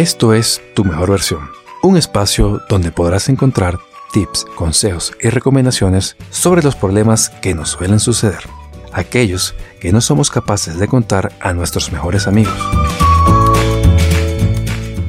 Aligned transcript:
Esto 0.00 0.32
es 0.32 0.62
Tu 0.72 0.82
Mejor 0.82 1.10
Versión, 1.10 1.50
un 1.82 1.98
espacio 1.98 2.62
donde 2.70 2.90
podrás 2.90 3.28
encontrar 3.28 3.78
tips, 4.14 4.46
consejos 4.56 5.12
y 5.20 5.28
recomendaciones 5.28 6.16
sobre 6.30 6.62
los 6.62 6.74
problemas 6.74 7.28
que 7.28 7.54
nos 7.54 7.68
suelen 7.68 8.00
suceder, 8.00 8.40
aquellos 8.94 9.54
que 9.78 9.92
no 9.92 10.00
somos 10.00 10.30
capaces 10.30 10.78
de 10.78 10.88
contar 10.88 11.34
a 11.38 11.52
nuestros 11.52 11.92
mejores 11.92 12.26
amigos. 12.26 12.54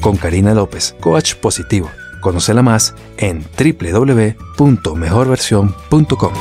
Con 0.02 0.18
Karina 0.18 0.54
López, 0.54 0.94
coach 1.00 1.36
positivo. 1.36 1.90
Conócela 2.20 2.62
más 2.62 2.94
en 3.16 3.46
www.mejorversión.com. 3.58 6.34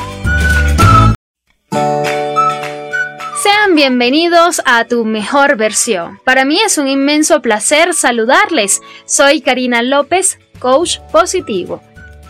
Bienvenidos 3.73 4.61
a 4.65 4.83
tu 4.83 5.05
mejor 5.05 5.55
versión. 5.55 6.19
Para 6.25 6.43
mí 6.43 6.59
es 6.59 6.77
un 6.77 6.89
inmenso 6.89 7.41
placer 7.41 7.93
saludarles. 7.93 8.81
Soy 9.05 9.39
Karina 9.39 9.81
López, 9.81 10.39
coach 10.59 10.99
positivo. 11.13 11.81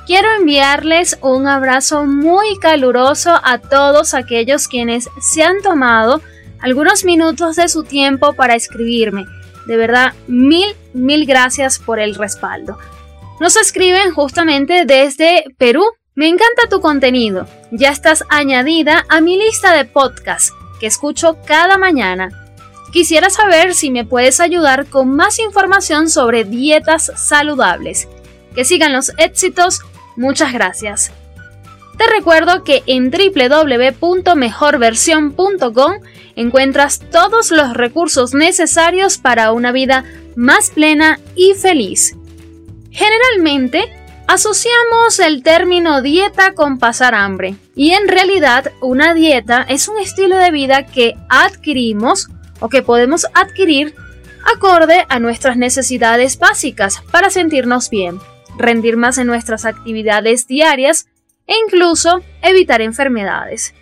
Quiero 0.05 0.31
enviarles 0.35 1.17
un 1.21 1.47
abrazo 1.47 2.05
muy 2.05 2.59
caluroso 2.59 3.41
a 3.43 3.57
todos 3.57 4.13
aquellos 4.13 4.67
quienes 4.67 5.09
se 5.19 5.41
han 5.41 5.63
tomado 5.63 6.21
algunos 6.59 7.05
minutos 7.05 7.55
de 7.55 7.69
su 7.69 7.85
tiempo 7.85 8.33
para 8.33 8.53
escribirme. 8.53 9.25
De 9.65 9.77
verdad, 9.77 10.13
mil, 10.27 10.75
mil 10.93 11.25
gracias 11.25 11.79
por 11.79 11.99
el 11.99 12.13
respaldo. 12.13 12.77
Nos 13.39 13.55
escriben 13.55 14.13
justamente 14.13 14.85
desde 14.85 15.45
Perú. 15.57 15.85
Me 16.13 16.27
encanta 16.27 16.69
tu 16.69 16.81
contenido. 16.81 17.47
Ya 17.71 17.89
estás 17.89 18.23
añadida 18.29 19.05
a 19.09 19.21
mi 19.21 19.37
lista 19.37 19.75
de 19.75 19.85
podcasts 19.85 20.53
que 20.81 20.87
escucho 20.87 21.37
cada 21.45 21.77
mañana. 21.77 22.27
Quisiera 22.91 23.29
saber 23.29 23.73
si 23.73 23.89
me 23.91 24.03
puedes 24.03 24.41
ayudar 24.41 24.87
con 24.87 25.15
más 25.15 25.39
información 25.39 26.09
sobre 26.09 26.43
dietas 26.43 27.09
saludables. 27.15 28.09
Que 28.55 28.65
sigan 28.65 28.91
los 28.91 29.13
éxitos. 29.17 29.79
Muchas 30.17 30.51
gracias. 30.51 31.13
Te 31.97 32.05
recuerdo 32.07 32.63
que 32.63 32.83
en 32.87 33.11
www.mejorversión.com 33.11 35.93
encuentras 36.35 36.99
todos 37.11 37.51
los 37.51 37.75
recursos 37.75 38.33
necesarios 38.33 39.19
para 39.19 39.51
una 39.51 39.71
vida 39.71 40.03
más 40.35 40.71
plena 40.71 41.19
y 41.35 41.53
feliz. 41.53 42.15
Generalmente, 42.89 43.93
asociamos 44.31 45.19
el 45.19 45.43
término 45.43 46.01
dieta 46.01 46.53
con 46.53 46.79
pasar 46.79 47.15
hambre, 47.15 47.55
y 47.75 47.91
en 47.91 48.07
realidad 48.07 48.71
una 48.79 49.13
dieta 49.13 49.65
es 49.67 49.89
un 49.89 49.99
estilo 49.99 50.37
de 50.37 50.51
vida 50.51 50.85
que 50.85 51.15
adquirimos 51.27 52.29
o 52.61 52.69
que 52.69 52.81
podemos 52.81 53.27
adquirir 53.33 53.93
acorde 54.55 55.05
a 55.09 55.19
nuestras 55.19 55.57
necesidades 55.57 56.39
básicas 56.39 57.03
para 57.11 57.29
sentirnos 57.29 57.89
bien, 57.89 58.19
rendir 58.57 58.95
más 58.95 59.17
en 59.17 59.27
nuestras 59.27 59.65
actividades 59.65 60.47
diarias 60.47 61.07
e 61.45 61.53
incluso 61.65 62.21
evitar 62.41 62.79
enfermedades. 62.81 63.73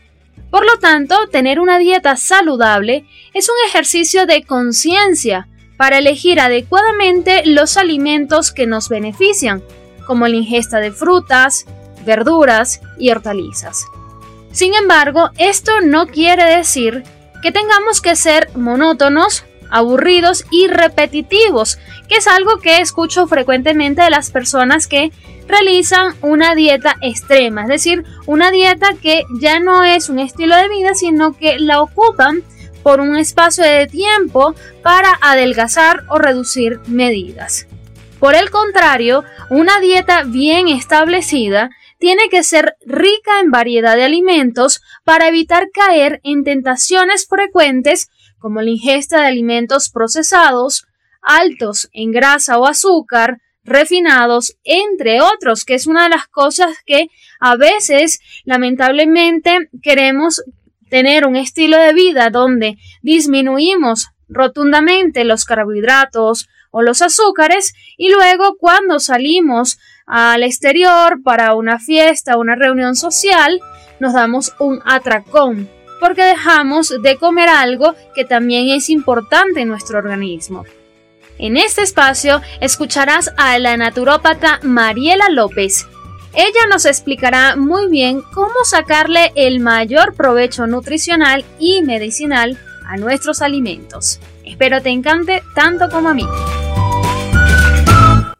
Por 0.50 0.66
lo 0.66 0.80
tanto, 0.80 1.28
tener 1.28 1.60
una 1.60 1.78
dieta 1.78 2.16
saludable 2.16 3.06
es 3.36 3.50
un 3.50 3.56
ejercicio 3.68 4.26
de 4.26 4.44
conciencia 4.44 5.48
para 5.78 6.00
elegir 6.00 6.40
adecuadamente 6.40 7.44
los 7.46 7.78
alimentos 7.78 8.52
que 8.52 8.66
nos 8.66 8.90
benefician, 8.90 9.62
como 10.10 10.28
la 10.28 10.38
ingesta 10.38 10.80
de 10.80 10.92
frutas, 10.92 11.68
verduras 12.04 12.82
y 12.98 13.12
hortalizas. 13.12 13.86
Sin 14.52 14.74
embargo, 14.74 15.30
esto 15.38 15.72
no 15.84 16.08
quiere 16.08 16.44
decir 16.58 17.04
que 17.44 17.52
tengamos 17.52 18.02
que 18.02 18.16
ser 18.16 18.50
monótonos, 18.56 19.46
aburridos 19.70 20.46
y 20.50 20.66
repetitivos, 20.66 21.78
que 22.08 22.16
es 22.16 22.26
algo 22.26 22.58
que 22.58 22.82
escucho 22.82 23.28
frecuentemente 23.28 24.02
de 24.02 24.10
las 24.10 24.32
personas 24.32 24.88
que 24.88 25.12
realizan 25.48 26.16
una 26.24 26.56
dieta 26.56 26.96
extrema, 27.02 27.62
es 27.62 27.68
decir, 27.68 28.04
una 28.26 28.50
dieta 28.50 28.96
que 29.00 29.26
ya 29.40 29.60
no 29.60 29.84
es 29.84 30.10
un 30.10 30.18
estilo 30.18 30.56
de 30.56 30.70
vida, 30.70 30.96
sino 30.96 31.38
que 31.38 31.60
la 31.60 31.84
ocupan 31.84 32.42
por 32.82 33.00
un 33.00 33.16
espacio 33.16 33.64
de 33.64 33.86
tiempo 33.86 34.56
para 34.82 35.20
adelgazar 35.22 36.06
o 36.08 36.18
reducir 36.18 36.80
medidas. 36.88 37.68
Por 38.20 38.36
el 38.36 38.50
contrario, 38.52 39.24
una 39.50 39.80
dieta 39.80 40.24
bien 40.24 40.68
establecida 40.68 41.70
tiene 42.00 42.30
que 42.30 42.44
ser 42.44 42.76
rica 42.86 43.40
en 43.42 43.50
variedad 43.50 43.96
de 43.96 44.04
alimentos 44.04 44.82
para 45.06 45.30
evitar 45.30 45.70
caer 45.72 46.20
en 46.24 46.44
tentaciones 46.44 47.28
frecuentes 47.28 48.10
como 48.38 48.62
la 48.62 48.72
ingesta 48.72 49.22
de 49.22 49.28
alimentos 49.28 49.90
procesados, 49.90 50.86
altos 51.22 51.90
en 51.94 52.12
grasa 52.12 52.58
o 52.58 52.66
azúcar, 52.66 53.40
refinados, 53.64 54.58
entre 54.64 55.22
otros, 55.22 55.64
que 55.64 55.76
es 55.76 55.88
una 55.88 56.04
de 56.04 56.10
las 56.10 56.28
cosas 56.28 56.78
que 56.86 57.08
a 57.40 57.56
veces 57.56 58.20
lamentablemente 58.44 59.70
queremos 59.82 60.44
tener 60.90 61.26
un 61.26 61.36
estilo 61.36 61.78
de 61.78 61.94
vida 61.94 62.30
donde 62.30 62.78
disminuimos 63.02 64.10
rotundamente 64.28 65.24
los 65.24 65.46
carbohidratos 65.46 66.48
o 66.72 66.82
los 66.82 67.02
azúcares 67.02 67.74
y 67.98 68.12
luego 68.12 68.56
cuando 68.58 69.00
salimos 69.00 69.80
al 70.06 70.44
exterior 70.44 71.22
para 71.24 71.54
una 71.56 71.80
fiesta 71.80 72.38
una 72.38 72.56
reunión 72.56 72.96
social 72.96 73.60
nos 74.00 74.14
damos 74.14 74.54
un 74.60 74.82
atracón 74.86 75.70
porque 76.00 76.24
dejamos 76.24 76.94
de 77.02 77.18
comer 77.18 77.50
algo 77.50 77.96
que 78.16 78.26
también 78.26 78.70
es 78.70 78.90
importante 78.90 79.62
en 79.62 79.68
nuestro 79.68 79.98
organismo. 80.00 80.66
En 81.38 81.58
este 81.58 81.82
espacio 81.82 82.42
escucharás 82.60 83.32
a 83.38 83.58
la 83.60 83.78
naturópata 83.78 84.60
Mariela 84.64 85.30
López. 85.30 85.88
Ella 86.34 86.68
nos 86.70 86.86
explicará 86.86 87.56
muy 87.56 87.90
bien 87.90 88.22
cómo 88.34 88.64
sacarle 88.64 89.32
el 89.36 89.60
mayor 89.60 90.14
provecho 90.16 90.68
nutricional 90.68 91.44
y 91.60 91.82
medicinal 91.82 92.58
a 92.86 92.98
nuestros 92.98 93.42
alimentos. 93.42 94.20
Espero 94.50 94.82
te 94.82 94.90
encante 94.90 95.44
tanto 95.54 95.90
como 95.90 96.10
a 96.10 96.14
mí. 96.16 96.26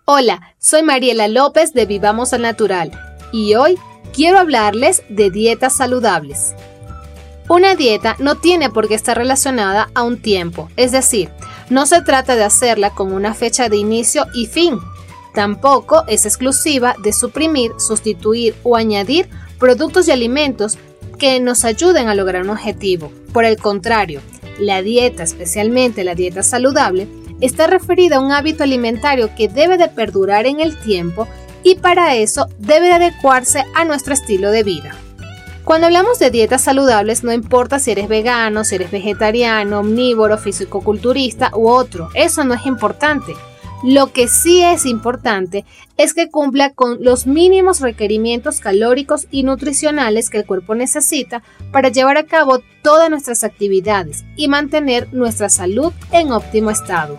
Hola, 0.06 0.56
soy 0.58 0.82
Mariela 0.82 1.28
López 1.28 1.74
de 1.74 1.86
Vivamos 1.86 2.34
al 2.34 2.42
Natural 2.42 2.92
y 3.32 3.54
hoy 3.54 3.78
quiero 4.12 4.40
hablarles 4.40 5.04
de 5.10 5.30
dietas 5.30 5.78
saludables. 5.78 6.56
Una 7.48 7.76
dieta 7.76 8.16
no 8.18 8.36
tiene 8.36 8.72
por 8.72 8.88
qué 8.88 8.96
estar 8.96 9.18
relacionada 9.18 9.92
a 9.94 10.02
un 10.02 10.20
tiempo, 10.20 10.68
es 10.78 10.92
decir, 10.92 11.30
no 11.70 11.86
se 11.86 12.02
trata 12.02 12.36
de 12.36 12.44
hacerla 12.44 12.90
con 12.90 13.14
una 13.14 13.36
fecha 13.36 13.70
de 13.70 13.78
inicio 13.78 14.26
y 14.34 14.48
fin. 14.48 14.80
Tampoco 15.36 16.06
es 16.08 16.26
exclusiva 16.26 16.96
de 17.04 17.14
suprimir, 17.14 17.72
sustituir 17.78 18.56
o 18.64 18.76
añadir 18.76 19.30
productos 19.60 20.08
y 20.08 20.12
alimentos 20.12 20.80
que 21.20 21.40
nos 21.40 21.66
ayuden 21.66 22.08
a 22.08 22.16
lograr 22.16 22.42
un 22.42 22.50
objetivo. 22.50 23.12
Por 23.32 23.46
el 23.46 23.58
contrario, 23.58 24.22
la 24.60 24.82
dieta, 24.82 25.24
especialmente 25.24 26.04
la 26.04 26.16
dieta 26.16 26.44
saludable, 26.44 27.08
está 27.42 27.68
referida 27.68 28.18
a 28.18 28.20
un 28.20 28.32
hábito 28.32 28.64
alimentario 28.64 29.30
que 29.36 29.48
debe 29.48 29.78
de 29.78 29.88
perdurar 29.88 30.46
en 30.46 30.60
el 30.60 30.78
tiempo 30.78 31.28
y 31.64 31.76
para 31.76 32.16
eso 32.16 32.48
debe 32.58 32.88
de 32.88 32.94
adecuarse 32.94 33.64
a 33.76 33.86
nuestro 33.86 34.14
estilo 34.14 34.52
de 34.52 34.64
vida. 34.64 34.96
Cuando 35.64 35.88
hablamos 35.88 36.18
de 36.18 36.32
dietas 36.32 36.64
saludables, 36.64 37.24
no 37.24 37.32
importa 37.32 37.78
si 37.80 37.92
eres 37.92 38.08
vegano, 38.08 38.64
si 38.64 38.76
eres 38.76 38.90
vegetariano, 38.90 39.82
omnívoro, 39.82 40.38
fisicoculturista 40.38 41.52
u 41.54 41.70
otro, 41.70 42.10
eso 42.16 42.44
no 42.44 42.56
es 42.56 42.66
importante. 42.66 43.34
Lo 43.84 44.12
que 44.12 44.28
sí 44.28 44.62
es 44.62 44.86
importante 44.86 45.64
es 45.96 46.14
que 46.14 46.30
cumpla 46.30 46.74
con 46.74 47.02
los 47.02 47.28
mínimos 47.28 47.80
requerimientos 47.80 48.60
calóricos 48.60 49.28
y 49.32 49.44
nutricionales 49.44 50.30
que 50.30 50.40
el 50.40 50.46
cuerpo 50.46 50.76
necesita 50.76 51.44
para 51.72 51.88
llevar 51.88 52.18
a 52.18 52.26
cabo 52.26 52.62
todas 52.84 53.10
nuestras 53.10 53.46
actividades 53.46 54.26
y 54.36 54.50
mantener 54.50 55.14
nuestra 55.14 55.48
salud 55.48 55.94
en 56.12 56.34
óptimo 56.34 56.72
estado. 56.72 57.18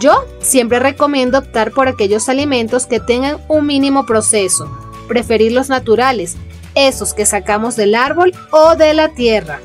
Yo 0.00 0.24
siempre 0.40 0.80
recomiendo 0.80 1.38
optar 1.38 1.70
por 1.70 1.86
aquellos 1.86 2.28
alimentos 2.28 2.86
que 2.86 2.98
tengan 2.98 3.38
un 3.46 3.66
mínimo 3.66 4.06
proceso, 4.06 4.68
preferir 5.06 5.52
los 5.52 5.68
naturales, 5.68 6.36
esos 6.74 7.14
que 7.14 7.26
sacamos 7.26 7.76
del 7.76 7.94
árbol 7.94 8.34
o 8.50 8.74
de 8.74 8.92
la 8.92 9.10
tierra. 9.10 9.60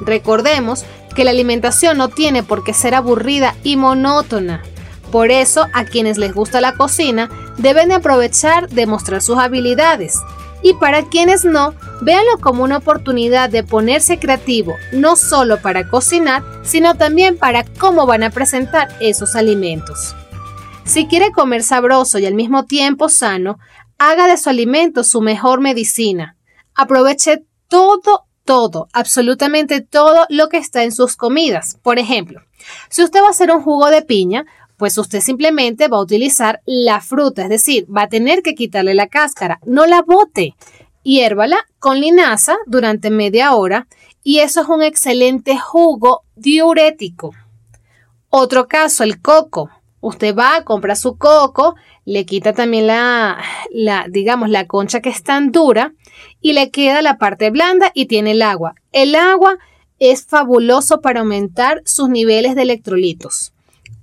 Recordemos 0.00 0.84
que 1.12 1.24
la 1.24 1.30
alimentación 1.30 1.98
no 1.98 2.08
tiene 2.08 2.42
por 2.42 2.64
qué 2.64 2.74
ser 2.74 2.94
aburrida 2.94 3.54
y 3.62 3.76
monótona. 3.76 4.62
Por 5.10 5.30
eso, 5.30 5.66
a 5.72 5.84
quienes 5.84 6.18
les 6.18 6.34
gusta 6.34 6.60
la 6.60 6.74
cocina, 6.74 7.28
deben 7.58 7.88
de 7.88 7.96
aprovechar 7.96 8.68
de 8.68 8.86
mostrar 8.86 9.20
sus 9.20 9.38
habilidades. 9.38 10.18
Y 10.62 10.74
para 10.74 11.04
quienes 11.04 11.44
no, 11.44 11.74
véanlo 12.00 12.38
como 12.40 12.62
una 12.62 12.78
oportunidad 12.78 13.50
de 13.50 13.64
ponerse 13.64 14.18
creativo, 14.18 14.76
no 14.92 15.16
solo 15.16 15.60
para 15.60 15.88
cocinar, 15.88 16.42
sino 16.62 16.94
también 16.94 17.36
para 17.36 17.64
cómo 17.64 18.06
van 18.06 18.22
a 18.22 18.30
presentar 18.30 18.88
esos 19.00 19.34
alimentos. 19.34 20.14
Si 20.84 21.06
quiere 21.06 21.32
comer 21.32 21.62
sabroso 21.62 22.18
y 22.18 22.26
al 22.26 22.34
mismo 22.34 22.64
tiempo 22.64 23.08
sano, 23.08 23.58
haga 23.98 24.26
de 24.28 24.36
su 24.36 24.50
alimento 24.50 25.04
su 25.04 25.20
mejor 25.20 25.60
medicina. 25.60 26.36
Aproveche 26.74 27.44
todo, 27.68 28.26
todo, 28.44 28.88
absolutamente 28.92 29.80
todo 29.80 30.26
lo 30.28 30.48
que 30.48 30.58
está 30.58 30.84
en 30.84 30.92
sus 30.92 31.16
comidas. 31.16 31.78
Por 31.82 31.98
ejemplo, 31.98 32.40
si 32.88 33.02
usted 33.02 33.20
va 33.22 33.28
a 33.28 33.30
hacer 33.30 33.50
un 33.50 33.62
jugo 33.62 33.88
de 33.88 34.02
piña, 34.02 34.44
pues 34.76 34.98
usted 34.98 35.20
simplemente 35.20 35.88
va 35.88 35.98
a 35.98 36.02
utilizar 36.02 36.60
la 36.66 37.00
fruta, 37.00 37.42
es 37.42 37.48
decir, 37.48 37.86
va 37.94 38.02
a 38.02 38.08
tener 38.08 38.42
que 38.42 38.54
quitarle 38.54 38.94
la 38.94 39.06
cáscara, 39.06 39.60
no 39.64 39.86
la 39.86 40.02
bote. 40.02 40.56
Hiérvala 41.04 41.58
con 41.78 42.00
linaza 42.00 42.56
durante 42.66 43.10
media 43.10 43.54
hora 43.54 43.86
y 44.24 44.38
eso 44.38 44.62
es 44.62 44.68
un 44.68 44.82
excelente 44.82 45.58
jugo 45.58 46.22
diurético. 46.36 47.32
Otro 48.28 48.66
caso, 48.66 49.04
el 49.04 49.20
coco. 49.20 49.70
Usted 50.02 50.36
va, 50.36 50.64
compra 50.64 50.96
su 50.96 51.16
coco, 51.16 51.76
le 52.04 52.26
quita 52.26 52.52
también 52.52 52.88
la, 52.88 53.38
la, 53.70 54.06
digamos, 54.10 54.50
la 54.50 54.66
concha 54.66 55.00
que 55.00 55.10
es 55.10 55.22
tan 55.22 55.52
dura 55.52 55.94
y 56.40 56.54
le 56.54 56.70
queda 56.70 57.02
la 57.02 57.18
parte 57.18 57.50
blanda 57.50 57.92
y 57.94 58.06
tiene 58.06 58.32
el 58.32 58.42
agua. 58.42 58.74
El 58.90 59.14
agua 59.14 59.58
es 60.00 60.26
fabuloso 60.26 61.00
para 61.00 61.20
aumentar 61.20 61.82
sus 61.84 62.08
niveles 62.08 62.56
de 62.56 62.62
electrolitos. 62.62 63.52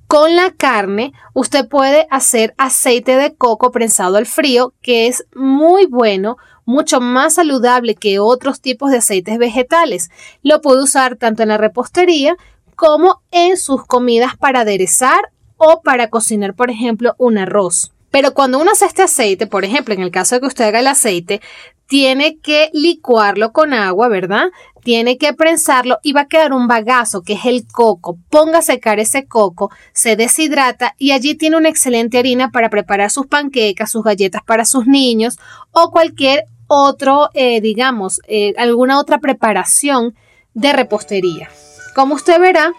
Con 0.08 0.38
la 0.38 0.52
carne, 0.52 1.12
usted 1.34 1.68
puede 1.68 2.08
hacer 2.10 2.56
aceite 2.58 3.18
de 3.18 3.36
coco 3.36 3.72
prensado 3.72 4.16
al 4.16 4.26
frío, 4.26 4.74
que 4.82 5.08
es 5.08 5.26
muy 5.36 5.86
bueno, 5.86 6.38
mucho 6.64 7.02
más 7.02 7.34
saludable 7.34 7.96
que 7.96 8.20
otros 8.20 8.62
tipos 8.62 8.90
de 8.90 9.00
aceites 9.00 9.38
vegetales. 9.38 10.10
Lo 10.44 10.62
puede 10.62 10.82
usar 10.82 11.18
tanto 11.18 11.44
en 11.44 11.50
la 11.50 11.58
repostería 11.58 12.38
como 12.78 13.22
en 13.32 13.58
sus 13.58 13.86
comidas 13.86 14.38
para 14.38 14.62
aderezar 14.62 15.20
o 15.60 15.82
para 15.84 16.10
cocinar, 16.10 16.56
por 16.56 16.72
ejemplo, 16.72 17.14
un 17.20 17.38
arroz. 17.38 17.92
Pero 18.10 18.34
cuando 18.34 18.60
uno 18.60 18.72
hace 18.72 18.86
este 18.86 19.04
aceite, 19.04 19.46
por 19.46 19.64
ejemplo, 19.64 19.94
en 19.94 20.02
el 20.02 20.10
caso 20.10 20.36
de 20.36 20.42
que 20.42 20.48
usted 20.48 20.66
haga 20.66 20.80
el 20.80 20.88
aceite, 20.88 21.42
tiene 21.86 22.38
que 22.38 22.70
licuarlo 22.74 23.52
con 23.52 23.74
agua, 23.74 24.08
¿verdad? 24.08 24.46
Tiene 24.84 25.18
que 25.18 25.34
prensarlo 25.34 26.00
y 26.02 26.14
va 26.14 26.22
a 26.22 26.28
quedar 26.28 26.54
un 26.54 26.68
bagazo 26.68 27.22
que 27.22 27.34
es 27.34 27.46
el 27.46 27.68
coco. 27.68 28.18
Ponga 28.30 28.60
a 28.60 28.64
secar 28.64 29.00
ese 29.00 29.28
coco, 29.28 29.72
se 29.92 30.16
deshidrata 30.16 30.96
y 30.98 31.12
allí 31.12 31.36
tiene 31.36 31.58
una 31.58 31.70
excelente 31.70 32.18
harina 32.18 32.52
para 32.52 32.70
preparar 32.70 33.12
sus 33.12 33.28
panquecas, 33.28 33.92
sus 33.92 34.04
galletas 34.04 34.42
para 34.44 34.66
sus 34.66 34.88
niños 34.88 35.38
o 35.72 35.92
cualquier 35.92 36.46
otro, 36.68 37.30
eh, 37.34 37.62
digamos, 37.62 38.22
eh, 38.28 38.54
alguna 38.58 39.00
otra 39.00 39.18
preparación 39.18 40.16
de 40.54 40.74
repostería. 40.74 41.50
Como 41.96 42.16
usted 42.16 42.40
verá, 42.40 42.74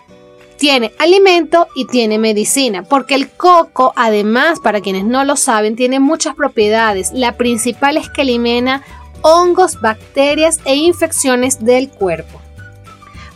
tiene 0.60 0.92
alimento 0.98 1.68
y 1.74 1.86
tiene 1.86 2.18
medicina, 2.18 2.82
porque 2.82 3.14
el 3.14 3.30
coco, 3.30 3.94
además, 3.96 4.60
para 4.60 4.82
quienes 4.82 5.06
no 5.06 5.24
lo 5.24 5.36
saben, 5.36 5.74
tiene 5.74 6.00
muchas 6.00 6.34
propiedades. 6.34 7.12
La 7.14 7.38
principal 7.38 7.96
es 7.96 8.10
que 8.10 8.20
elimina 8.22 8.82
hongos, 9.22 9.80
bacterias 9.80 10.60
e 10.66 10.76
infecciones 10.76 11.64
del 11.64 11.88
cuerpo. 11.88 12.42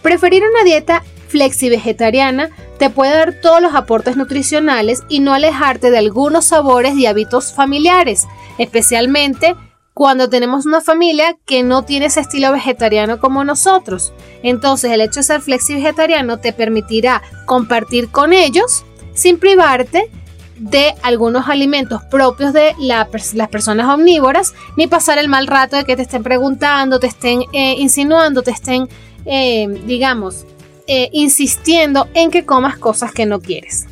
Preferir 0.02 0.42
una 0.42 0.64
dieta 0.64 1.02
flexi-vegetariana 1.28 2.50
te 2.78 2.90
puede 2.90 3.14
dar 3.14 3.40
todos 3.40 3.62
los 3.62 3.74
aportes 3.74 4.18
nutricionales 4.18 5.02
y 5.08 5.20
no 5.20 5.32
alejarte 5.32 5.90
de 5.90 5.96
algunos 5.96 6.44
sabores 6.44 6.94
y 6.94 7.06
hábitos 7.06 7.54
familiares, 7.54 8.26
especialmente 8.58 9.56
cuando 9.94 10.28
tenemos 10.28 10.66
una 10.66 10.80
familia 10.80 11.36
que 11.46 11.62
no 11.62 11.84
tiene 11.84 12.06
ese 12.06 12.20
estilo 12.20 12.52
vegetariano 12.52 13.20
como 13.20 13.44
nosotros. 13.44 14.12
Entonces 14.42 14.90
el 14.90 15.00
hecho 15.00 15.20
de 15.20 15.24
ser 15.24 15.40
flexi-vegetariano 15.40 16.38
te 16.38 16.52
permitirá 16.52 17.22
compartir 17.46 18.10
con 18.10 18.32
ellos 18.32 18.84
sin 19.14 19.38
privarte 19.38 20.10
de 20.56 20.94
algunos 21.02 21.48
alimentos 21.48 22.02
propios 22.10 22.52
de 22.52 22.74
las 22.78 23.08
personas 23.48 23.88
omnívoras, 23.88 24.54
ni 24.76 24.86
pasar 24.86 25.18
el 25.18 25.28
mal 25.28 25.46
rato 25.46 25.76
de 25.76 25.84
que 25.84 25.96
te 25.96 26.02
estén 26.02 26.22
preguntando, 26.22 26.98
te 26.98 27.06
estén 27.06 27.42
eh, 27.52 27.74
insinuando, 27.78 28.42
te 28.42 28.50
estén, 28.50 28.88
eh, 29.24 29.66
digamos, 29.86 30.44
eh, 30.86 31.08
insistiendo 31.12 32.08
en 32.14 32.30
que 32.30 32.44
comas 32.44 32.78
cosas 32.78 33.12
que 33.12 33.26
no 33.26 33.40
quieres. 33.40 33.86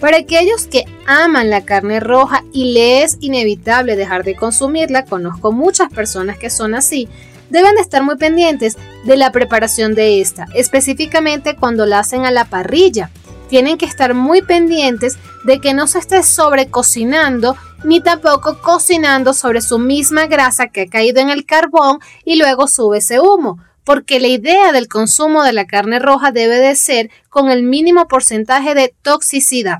Para 0.00 0.18
aquellos 0.18 0.66
que 0.66 0.84
aman 1.06 1.48
la 1.48 1.64
carne 1.64 2.00
roja 2.00 2.44
y 2.52 2.74
le 2.74 3.02
es 3.02 3.16
inevitable 3.20 3.96
dejar 3.96 4.24
de 4.24 4.36
consumirla, 4.36 5.06
conozco 5.06 5.52
muchas 5.52 5.90
personas 5.90 6.36
que 6.38 6.50
son 6.50 6.74
así, 6.74 7.08
deben 7.48 7.74
de 7.76 7.80
estar 7.80 8.02
muy 8.02 8.16
pendientes 8.16 8.76
de 9.04 9.16
la 9.16 9.32
preparación 9.32 9.94
de 9.94 10.20
esta, 10.20 10.46
específicamente 10.54 11.56
cuando 11.56 11.86
la 11.86 12.00
hacen 12.00 12.26
a 12.26 12.30
la 12.30 12.44
parrilla. 12.44 13.10
Tienen 13.48 13.78
que 13.78 13.86
estar 13.86 14.12
muy 14.12 14.42
pendientes 14.42 15.18
de 15.44 15.60
que 15.60 15.72
no 15.72 15.86
se 15.86 16.00
esté 16.00 16.22
sobrecocinando 16.22 17.56
ni 17.84 18.00
tampoco 18.00 18.60
cocinando 18.60 19.32
sobre 19.32 19.62
su 19.62 19.78
misma 19.78 20.26
grasa 20.26 20.68
que 20.68 20.82
ha 20.82 20.86
caído 20.86 21.20
en 21.20 21.30
el 21.30 21.46
carbón 21.46 22.00
y 22.24 22.36
luego 22.36 22.66
sube 22.66 22.98
ese 22.98 23.20
humo, 23.20 23.60
porque 23.86 24.18
la 24.18 24.26
idea 24.26 24.72
del 24.72 24.88
consumo 24.88 25.44
de 25.44 25.52
la 25.52 25.64
carne 25.64 26.00
roja 26.00 26.32
debe 26.32 26.58
de 26.58 26.74
ser 26.74 27.08
con 27.30 27.52
el 27.52 27.62
mínimo 27.62 28.08
porcentaje 28.08 28.74
de 28.74 28.92
toxicidad. 29.00 29.78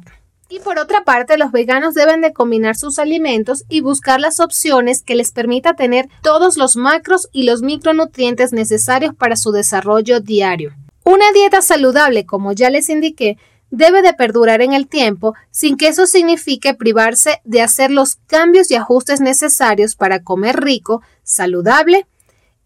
Y 0.49 0.61
por 0.61 0.79
otra 0.79 1.03
parte, 1.03 1.37
los 1.37 1.50
veganos 1.50 1.94
deben 1.94 2.20
de 2.20 2.32
combinar 2.32 2.76
sus 2.76 3.00
alimentos 3.00 3.64
y 3.69 3.81
buscar 3.81 4.20
las 4.20 4.38
opciones 4.38 5.03
que 5.03 5.17
les 5.17 5.32
permita 5.32 5.75
tener 5.75 6.08
todos 6.23 6.56
los 6.56 6.76
macros 6.76 7.29
y 7.32 7.43
los 7.43 7.62
micronutrientes 7.62 8.53
necesarios 8.53 9.12
para 9.12 9.35
su 9.35 9.50
desarrollo 9.50 10.20
diario. 10.20 10.73
Una 11.03 11.32
dieta 11.32 11.61
saludable, 11.61 12.26
como 12.26 12.53
ya 12.53 12.70
les 12.70 12.88
indiqué, 12.88 13.38
debe 13.70 14.03
de 14.03 14.14
perdurar 14.14 14.62
en 14.62 14.73
el 14.73 14.87
tiempo 14.87 15.35
sin 15.50 15.76
que 15.76 15.88
eso 15.88 16.06
signifique 16.06 16.75
privarse 16.75 17.41
de 17.43 17.61
hacer 17.61 17.91
los 17.91 18.19
cambios 18.29 18.70
y 18.70 18.76
ajustes 18.76 19.20
necesarios 19.20 19.97
para 19.97 20.23
comer 20.23 20.61
rico, 20.61 21.03
saludable 21.25 22.06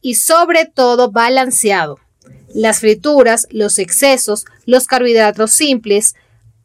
y 0.00 0.14
sobre 0.14 0.66
todo 0.66 1.10
balanceado. 1.10 1.98
Las 2.54 2.80
frituras, 2.80 3.46
los 3.50 3.78
excesos, 3.78 4.44
los 4.66 4.86
carbohidratos 4.86 5.52
simples, 5.52 6.14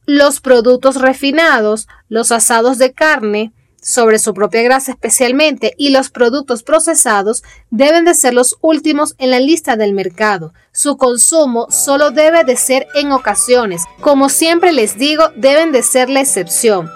los 0.06 0.42
productos 0.42 1.02
refinados, 1.02 1.88
los 2.10 2.32
asados 2.32 2.78
de 2.78 2.94
carne, 2.94 3.54
sobre 3.86 4.18
su 4.18 4.34
propia 4.34 4.64
grasa 4.64 4.94
especialmente 4.94 5.76
y 5.78 5.90
los 5.90 6.10
productos 6.10 6.64
procesados 6.64 7.44
deben 7.70 8.04
de 8.04 8.16
ser 8.16 8.34
los 8.34 8.58
últimos 8.62 9.14
en 9.20 9.30
la 9.30 9.40
lista 9.40 9.76
del 9.78 9.94
mercado. 9.94 10.56
Su 10.72 10.98
consumo 10.98 11.68
solo 11.70 12.10
debe 12.10 12.44
de 12.44 12.56
ser 12.56 12.88
en 12.96 13.12
ocasiones. 13.12 13.84
Como 14.02 14.30
siempre 14.30 14.74
les 14.74 14.98
digo, 14.98 15.30
deben 15.36 15.72
de 15.72 15.84
ser 15.84 16.10
la 16.10 16.22
excepción. 16.22 16.90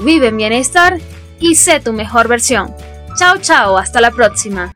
vive 0.00 0.28
en 0.28 0.36
bienestar 0.36 0.98
y 1.40 1.54
sé 1.54 1.80
tu 1.80 1.94
mejor 1.94 2.28
versión. 2.28 2.74
Chao, 3.18 3.38
chao, 3.38 3.78
hasta 3.78 4.02
la 4.02 4.10
próxima. 4.10 4.74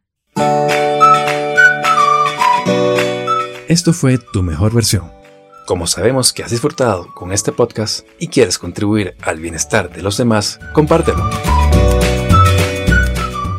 Esto 3.68 3.92
fue 3.92 4.18
Tu 4.32 4.42
Mejor 4.42 4.74
Versión 4.74 5.18
como 5.68 5.86
sabemos 5.86 6.32
que 6.32 6.42
has 6.42 6.50
disfrutado 6.50 7.14
con 7.14 7.30
este 7.30 7.52
podcast 7.52 8.06
y 8.18 8.26
quieres 8.28 8.58
contribuir 8.58 9.14
al 9.20 9.38
bienestar 9.38 9.94
de 9.94 10.00
los 10.00 10.16
demás, 10.16 10.58
compártelo. 10.72 11.28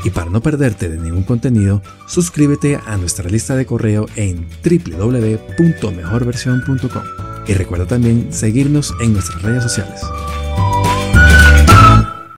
Y 0.04 0.10
para 0.10 0.32
no 0.32 0.42
perderte 0.42 0.90
de 0.90 0.98
ningún 0.98 1.22
contenido, 1.22 1.84
suscríbete 2.08 2.80
a 2.84 2.98
nuestra 2.98 3.30
lista 3.30 3.56
de 3.56 3.68
correo 3.68 4.08
en 4.16 4.48
www.mejorversión.com. 4.64 7.04
Y 7.46 7.54
recuerda 7.54 7.86
también 7.86 8.34
seguirnos 8.34 8.96
en 9.02 9.14
nuestras 9.14 9.44
redes 9.44 9.62
sociales. 9.62 10.02